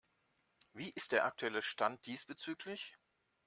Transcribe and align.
Wie 0.73 0.89
ist 0.89 1.11
der 1.11 1.25
aktuelle 1.25 1.61
Stand 1.61 2.07
diesbezüglich? 2.07 2.97